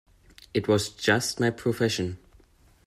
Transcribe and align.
It 0.55 0.67
was 0.67 0.89
just 0.89 1.39
my 1.39 1.51
profession. 1.51 2.17